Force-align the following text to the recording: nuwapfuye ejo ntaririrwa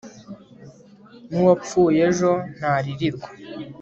nuwapfuye 1.29 1.99
ejo 2.09 2.31
ntaririrwa 2.55 3.27